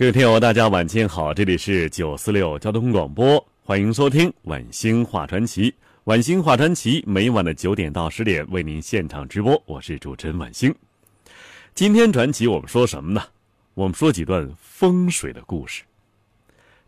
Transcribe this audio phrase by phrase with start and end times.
[0.00, 5.70] 各位听友，大家晚间好，这里是九四六交通广播，欢迎收听《晚星画传奇》。
[6.04, 10.74] 《晚星画传奇》每晚的九点到十点为您现场直播，我是主持人晚星。
[11.74, 13.22] 今天传奇我们说什么呢？
[13.74, 15.82] 我们说几段风水的故事。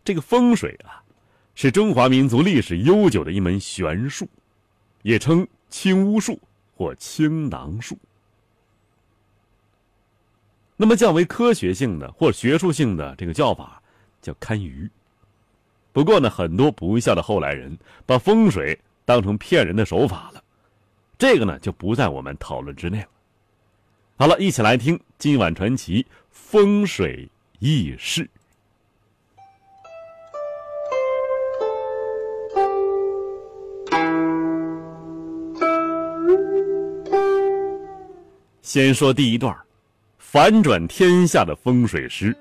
[0.03, 0.97] 这个风水啊，
[1.53, 4.27] 是中华民族历史悠久的一门玄术，
[5.03, 6.39] 也称青巫术。
[6.75, 7.95] 或青囊术，
[10.83, 13.81] 那么较为科学性的或学术性的这个叫法
[14.21, 14.89] 叫堪舆。
[15.93, 20.43] 不过呢，很多不孝的后来人把风水当成骗人的手法了，
[21.17, 23.07] 这个呢就不在我们讨论之内了。
[24.17, 28.29] 好了，一起来听今晚传奇风水轶事。
[38.61, 39.57] 先说第一段，
[40.33, 42.35] 反转天下的风水师。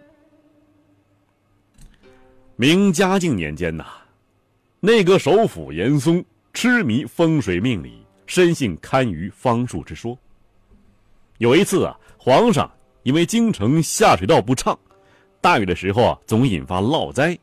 [2.56, 3.84] 明嘉靖年间呐，
[4.80, 10.16] 内阁首辅严嵩痴迷风水命理，深信堪舆方术之说。
[11.36, 14.78] 有一次啊，皇上因为京城下水道不畅，
[15.42, 17.38] 大雨的时候啊总引发涝灾，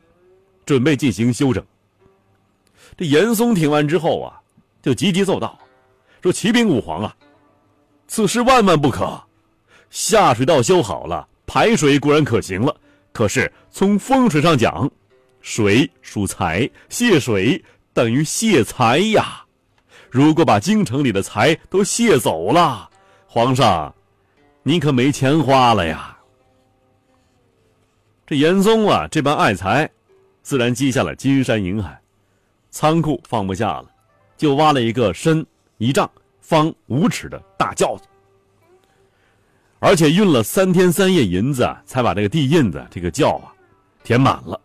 [0.66, 1.64] 准备进行修整。
[2.96, 4.42] 这严嵩听完之后啊，
[4.82, 5.56] 就急急奏道
[6.20, 7.16] ：“说启禀武皇啊！”
[8.08, 9.22] 此事万万不可，
[9.90, 12.74] 下水道修好了，排水固然可行了。
[13.12, 14.88] 可是从风水上讲，
[15.40, 19.44] 水属财，泄水等于泄财呀。
[20.08, 22.88] 如果把京城里的财都泄走了，
[23.26, 23.94] 皇上，
[24.62, 26.16] 您可没钱花了呀。
[28.26, 29.90] 这严嵩啊，这般爱财，
[30.42, 32.00] 自然积下了金山银海，
[32.70, 33.90] 仓库放不下了，
[34.36, 35.44] 就挖了一个深
[35.78, 36.08] 一丈。
[36.40, 38.04] 方五尺的大轿子，
[39.80, 43.50] 而且运了三天三夜银子，才把这个地印子这个窖啊
[44.04, 44.60] 填满了。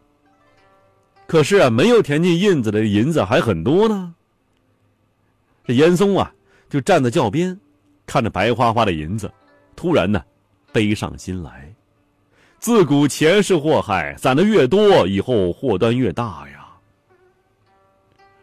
[1.25, 4.13] 可是啊，没有填进印子的银子还很多呢。
[5.65, 6.31] 这严嵩啊，
[6.69, 7.57] 就站在轿边，
[8.05, 9.31] 看着白花花的银子，
[9.75, 10.23] 突然呢，
[10.71, 11.73] 悲上心来。
[12.59, 16.67] 自古前世祸害，攒的越多，以后祸端越大呀。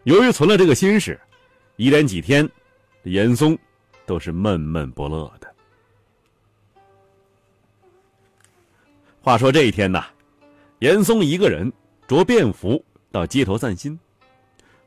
[0.05, 1.21] 由于存了这个心事，
[1.77, 2.49] 一连几天。
[3.05, 3.59] 严嵩
[4.07, 5.52] 都是闷闷不乐的。
[9.23, 10.05] 话说这一天呐，
[10.81, 11.73] 严嵩一个人
[12.09, 13.99] 着便服到街头散心，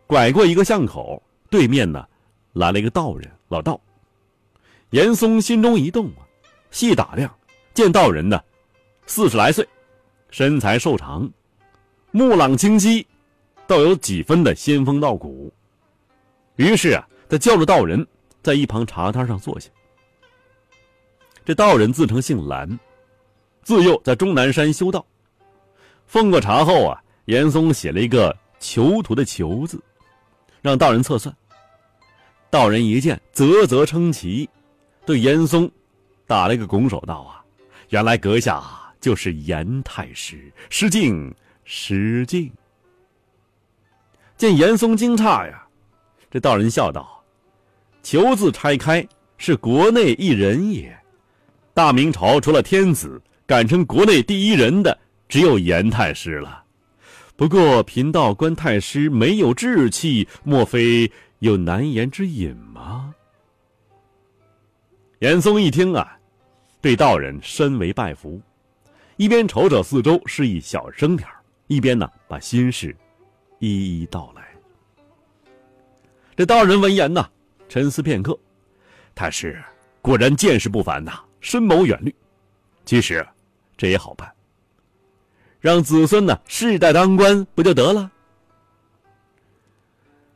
[0.05, 2.05] 拐过一个巷口，对面呢
[2.51, 3.79] 来了一个道人老道。
[4.89, 6.27] 严嵩心中一动啊，
[6.69, 7.33] 细打量，
[7.73, 8.39] 见道人呢
[9.07, 9.67] 四十来岁，
[10.29, 11.31] 身材瘦长，
[12.11, 13.07] 目朗清晰，
[13.65, 15.51] 倒有几分的仙风道骨。
[16.57, 17.07] 于是啊。
[17.27, 18.05] 他叫着道人，
[18.43, 19.67] 在一旁茶摊上坐下。
[21.43, 22.69] 这道人自称姓蓝，
[23.65, 25.05] 自幼在终南山修道。
[26.05, 29.81] 奉过茶后啊，严嵩写了一个“囚徒”的“囚”字，
[30.61, 31.35] 让道人测算。
[32.51, 34.47] 道人一见，啧啧称奇，
[35.03, 35.69] 对严嵩
[36.27, 37.43] 打了一个拱手道：“啊，
[37.89, 38.63] 原来阁下
[39.01, 41.33] 就是严太师，失敬
[41.63, 42.49] 失敬。”
[44.37, 45.65] 见严嵩惊诧呀，
[46.29, 47.23] 这道人笑道。
[48.03, 49.05] 囚字拆开
[49.39, 50.95] 是国内一人也，
[51.73, 54.97] 大明朝除了天子，敢称国内第一人的
[55.29, 56.63] 只有严太师了。
[57.35, 63.13] 不过贫道观太师没有志气，莫非有难言之隐吗？
[65.19, 66.17] 严嵩一听啊，
[66.81, 68.41] 对道人深为拜服，
[69.17, 71.27] 一边瞅瞅四周，示意小声点
[71.67, 72.95] 一边呢把心事
[73.59, 74.43] 一一道来。
[76.35, 77.27] 这道人闻言呢。
[77.67, 78.37] 沉思片刻，
[79.15, 79.59] 太师
[79.99, 82.13] 果然见识不凡呐，深谋远虑。
[82.85, 83.25] 其实，
[83.77, 84.31] 这也好办，
[85.59, 88.09] 让子孙呢世代当官不就得了？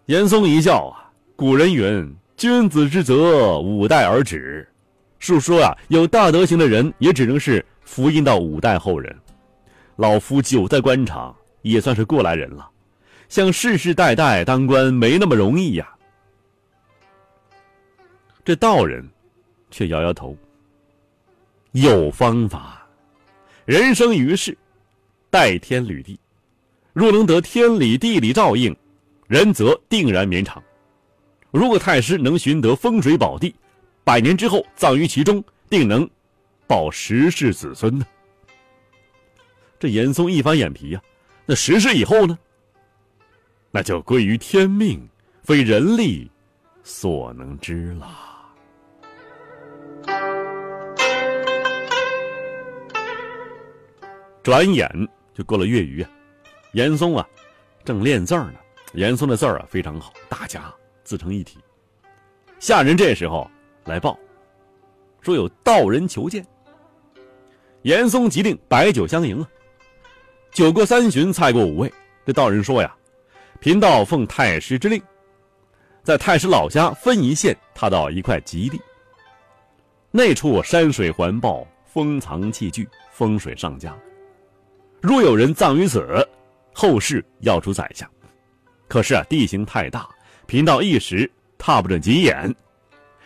[0.07, 4.67] 严嵩一笑啊，古人云：“君子之泽，五代而止。”
[5.19, 9.15] 述说啊，有大德行的人也只能是福音到五代后人。
[9.97, 12.69] 老夫久在官场，也算是过来人了，
[13.27, 15.93] 想世世代代当官没那么容易呀。
[18.43, 19.07] 这道人
[19.69, 20.35] 却摇摇头。
[21.73, 22.78] 有方法，
[23.69, 24.57] 人生于世，
[25.29, 26.19] 待天履地，
[26.91, 28.75] 若能得天理地理照应，
[29.27, 30.59] 人则定然绵长。
[31.51, 33.53] 如果太师能寻得风水宝地，
[34.03, 36.09] 百年之后葬于其中，定能
[36.65, 38.03] 保十世子孙呢。
[39.77, 41.01] 这严嵩一翻眼皮呀，
[41.45, 42.35] 那十世以后呢？
[43.69, 44.99] 那就归于天命，
[45.43, 46.27] 非人力
[46.81, 48.28] 所能知了。
[54.49, 54.89] 转眼
[55.31, 56.09] 就过了月余啊，
[56.71, 57.23] 严嵩啊，
[57.85, 58.55] 正练字儿呢。
[58.93, 60.73] 严嵩的字儿啊非常好，大家
[61.03, 61.59] 自成一体。
[62.57, 63.47] 下人这时候
[63.85, 64.17] 来报，
[65.21, 66.43] 说有道人求见。
[67.83, 69.47] 严嵩急令摆酒相迎啊。
[70.51, 71.93] 酒过三巡，菜过五味，
[72.25, 72.91] 这道人说呀
[73.61, 74.99] ：“贫道奉太师之令，
[76.01, 78.81] 在太师老家分一县踏到一块吉地。
[80.09, 83.95] 那处山水环抱，封藏器具，风水上佳。
[85.01, 86.27] 若有人葬于此，
[86.73, 88.09] 后世要出宰相。
[88.87, 90.07] 可是啊，地形太大，
[90.45, 92.53] 贫道一时踏不准急眼，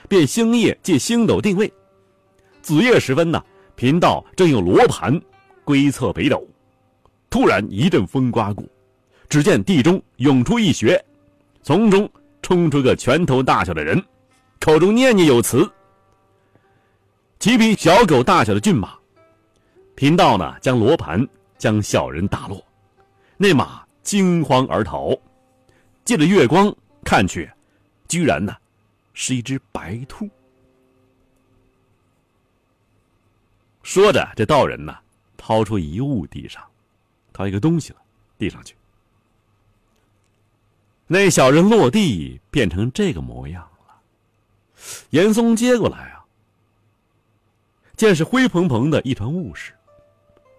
[0.07, 1.71] 便星夜借星斗定位。
[2.61, 3.43] 子夜时分呢，
[3.75, 5.19] 贫道正用罗盘
[5.63, 6.45] 归测北斗。”
[7.29, 8.63] 突然一阵风刮过，
[9.27, 11.03] 只见地中涌出一穴，
[11.63, 12.07] 从中
[12.43, 13.99] 冲出个拳头大小的人，
[14.59, 15.67] 口中念念有词。
[17.39, 18.93] 骑匹小狗大小的骏马，
[19.95, 21.27] 贫道呢将罗盘
[21.63, 22.62] 将小人打落，
[23.38, 25.18] 那马惊慌而逃，
[26.04, 26.75] 借着月光
[27.06, 27.50] 看去，
[28.06, 28.54] 居然呢
[29.13, 30.30] 是一只白兔。
[33.81, 34.94] 说着，这道人呢
[35.38, 36.62] 掏出一物地上。
[37.31, 38.00] 掏一个东西了，
[38.38, 38.75] 递上去。
[41.07, 43.95] 那小人落地变成这个模样了。
[45.12, 46.25] 严嵩接过来啊，
[47.95, 49.71] 见是灰蓬蓬的一团雾势，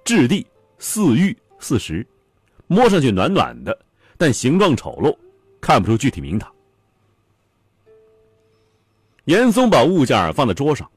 [0.02, 0.46] 质地
[0.84, 2.06] 似玉似石，
[2.66, 3.74] 摸上去暖暖的，
[4.18, 5.16] 但形状丑陋，
[5.58, 6.52] 看不出具体名堂。
[9.24, 10.88] 严嵩把物件放在桌上，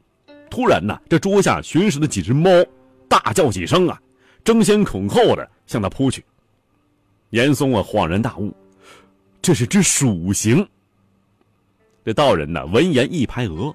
[0.49, 2.49] 突然呢，这桌下巡视的几只猫
[3.07, 3.97] 大叫几声啊，
[4.43, 5.49] 争先恐后的。
[5.65, 6.23] 向他扑去，
[7.31, 8.53] 严嵩啊恍然大悟，
[9.41, 10.65] 这是只鼠形。
[12.05, 13.73] 这道人呢闻言一拍额，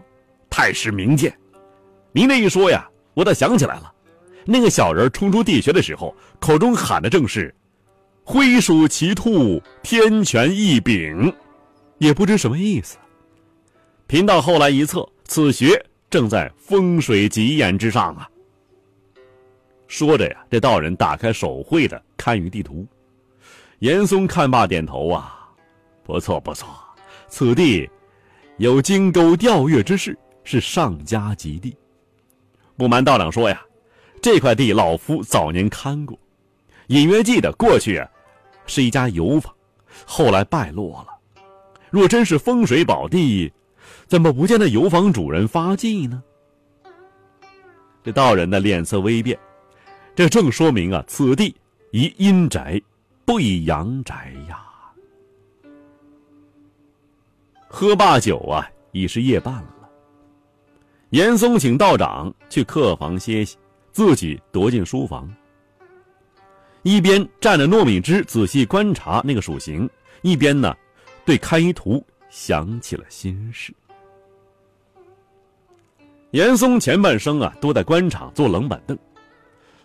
[0.48, 1.38] 太师明鉴，
[2.12, 3.92] 您这一说呀，我倒想起来了，
[4.44, 7.54] 那个小人冲出地穴的时候，口中喊的正是
[8.24, 11.32] “灰鼠奇兔，天权异禀”，
[11.98, 12.96] 也不知什么意思。
[14.06, 15.80] 贫道后来一测，此穴
[16.10, 18.28] 正在风水吉眼之上啊。
[19.86, 22.86] 说着呀，这道人打开手绘的堪舆地图，
[23.78, 25.50] 严嵩看罢点头啊，
[26.02, 26.68] 不错不错，
[27.28, 27.88] 此地
[28.56, 31.76] 有金钩吊月之势，是上佳吉地。
[32.76, 33.62] 不瞒道长说呀，
[34.22, 36.16] 这块地老夫早年看过，
[36.86, 38.00] 隐约记得过去
[38.66, 39.52] 是一家油坊，
[40.06, 41.08] 后来败落了。
[41.90, 43.52] 若真是风水宝地，
[44.06, 46.22] 怎么不见那油坊主人发迹呢？
[48.04, 49.36] 这道人的脸色微变。
[50.14, 51.54] 这正说明啊，此地
[51.90, 52.80] 宜阴宅，
[53.24, 54.62] 不宜阳宅呀。
[57.66, 59.90] 喝罢酒啊，已是夜半了。
[61.10, 63.56] 严嵩请道长去客房歇息，
[63.92, 65.30] 自己躲进书房，
[66.82, 69.88] 一边站着糯米汁仔细观察那个鼠形，
[70.22, 70.74] 一边呢，
[71.26, 73.72] 对堪舆图想起了心事。
[76.30, 78.98] 严嵩前半生啊，都在官场坐冷板凳。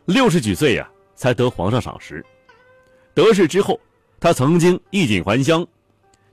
[0.06, 2.26] 六十几岁呀，才得皇上赏识。
[3.14, 3.78] 得势之后，
[4.22, 5.68] 他曾经衣锦还乡，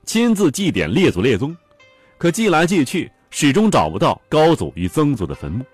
[0.05, 1.55] 亲自祭奠列祖列宗，
[2.17, 5.65] 可祭来祭去，始终找不到高祖与曾祖的坟墓。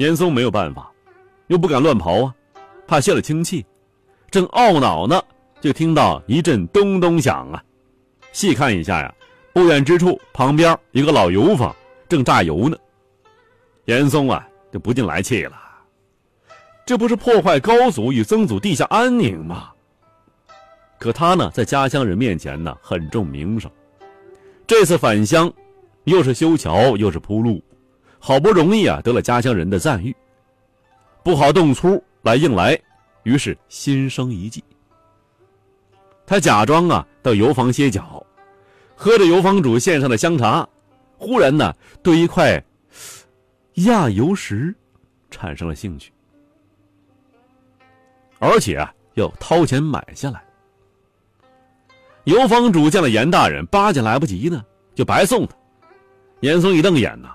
[0.00, 0.90] 严嵩没有办法，
[1.48, 2.34] 又不敢乱刨啊，
[2.86, 3.66] 怕泄了清气。
[4.30, 5.22] 正懊恼呢，
[5.60, 7.62] 就听到一阵咚咚响啊！
[8.32, 9.14] 细看一下呀，
[9.52, 11.76] 不远之处旁边一个老油坊
[12.08, 12.78] 正榨油呢。
[13.84, 15.52] 严嵩啊，就不禁来气了。
[16.86, 19.70] 这不是破坏高祖与曾祖地下安宁吗？
[20.98, 23.70] 可他呢，在家乡人面前呢，很重名声。
[24.66, 25.52] 这次返乡，
[26.04, 27.62] 又是修桥，又是铺路，
[28.20, 30.14] 好不容易啊，得了家乡人的赞誉，
[31.24, 32.78] 不好动粗来硬来，
[33.22, 34.62] 于是心生一计。
[36.26, 38.24] 他假装啊，到油房歇脚，
[38.94, 40.68] 喝着油坊主献上的香茶，
[41.16, 42.62] 忽然呢，对一块
[43.74, 44.72] 压油石
[45.30, 46.12] 产生了兴趣。
[48.38, 50.42] 而且啊，要掏钱买下来。
[52.24, 54.62] 油坊主见了严大人，巴结来不及呢，
[54.94, 55.56] 就白送他。
[56.40, 57.34] 严嵩一瞪眼呐：“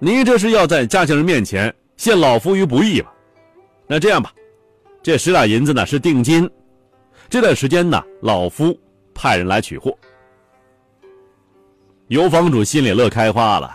[0.00, 3.12] 您这是要在家乡人面前陷老夫于不义吧？
[3.88, 4.32] 那这样吧，
[5.02, 6.48] 这十两银子呢是定金，
[7.28, 8.78] 这段时间呢，老夫
[9.12, 9.96] 派人来取货。
[12.06, 13.70] 油坊主心里乐开花了，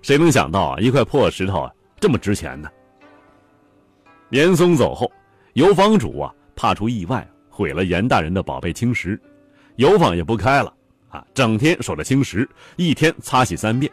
[0.00, 1.70] 谁能想到，一块破石头啊
[2.00, 2.70] 这么值钱呢？
[4.30, 5.12] 严嵩走后，
[5.52, 9.20] 油坊主啊怕出意外，毁了严大人的宝贝青石，
[9.76, 10.72] 油坊也不开了
[11.10, 13.92] 啊，整天守着青石，一天擦洗三遍。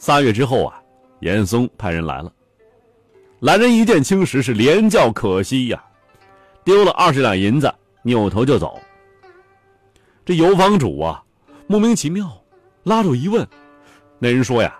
[0.00, 0.80] 仨月之后啊，
[1.20, 2.32] 严嵩派人来了，
[3.40, 5.84] 来人一见青石是连叫可惜呀，
[6.64, 7.70] 丢了二十两银子，
[8.02, 8.80] 扭头就走。
[10.24, 11.22] 这油坊主啊，
[11.66, 12.34] 莫名其妙。
[12.84, 13.46] 拉住一问，
[14.18, 14.74] 那人说呀：“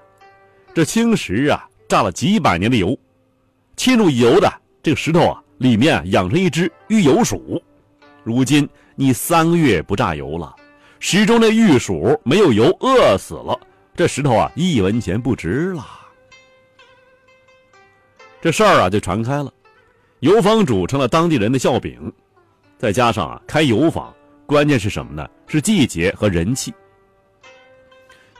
[0.72, 2.98] 这青石啊，榨了几百年的油，
[3.76, 4.50] 浸入油的
[4.82, 7.62] 这个石头啊，里面养成一只玉油鼠。
[8.24, 10.56] 如今你三个月不榨油了，
[10.98, 13.60] 石中那玉鼠没有油饿死了，
[14.00, 15.86] 这石头啊，一文钱不值了。
[18.40, 19.52] 这事儿啊，就传开了，
[20.20, 22.10] 油坊主成了当地人的笑柄。
[22.78, 24.10] 再加上啊，开油坊，
[24.46, 25.28] 关键是什么呢？
[25.46, 26.72] 是季节和人气。”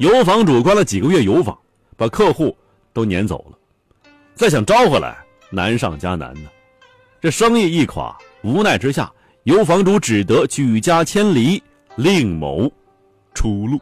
[0.01, 1.55] 油坊主关了几个月油坊，
[1.95, 2.57] 把客户
[2.95, 3.59] 都撵走了，
[4.35, 5.19] 再想招回来
[5.51, 6.49] 难上加难呢。
[7.21, 9.13] 这生意一垮，无奈之下，
[9.43, 11.63] 油坊主只得举家迁离，
[11.97, 12.73] 另谋
[13.35, 13.79] 出路。